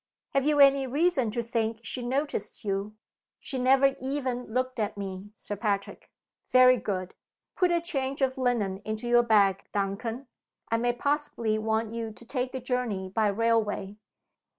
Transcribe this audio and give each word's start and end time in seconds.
"Have 0.29 0.47
you 0.47 0.59
any 0.59 0.87
reason 0.87 1.29
to 1.29 1.43
think 1.43 1.81
she 1.83 2.01
noticed 2.01 2.65
you?" 2.65 2.95
"She 3.39 3.59
never 3.59 3.95
even 4.01 4.51
looked 4.51 4.79
at 4.79 4.97
me, 4.97 5.29
Sir 5.35 5.55
Patrick." 5.55 6.09
"Very 6.49 6.77
good. 6.77 7.13
Put 7.55 7.71
a 7.71 7.79
change 7.79 8.23
of 8.23 8.35
linen 8.35 8.81
into 8.83 9.07
your 9.07 9.21
bag, 9.21 9.63
Duncan 9.71 10.25
I 10.71 10.77
may 10.77 10.93
possibly 10.93 11.59
want 11.59 11.93
you 11.93 12.11
to 12.13 12.25
take 12.25 12.55
a 12.55 12.59
journey 12.59 13.09
by 13.09 13.27
railway. 13.27 13.95